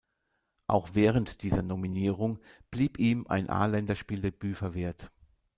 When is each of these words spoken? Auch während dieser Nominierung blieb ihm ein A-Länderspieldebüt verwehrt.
Auch 0.65 0.95
während 0.95 1.43
dieser 1.43 1.61
Nominierung 1.61 2.39
blieb 2.71 2.97
ihm 2.97 3.27
ein 3.27 3.51
A-Länderspieldebüt 3.51 4.57
verwehrt. 4.57 5.11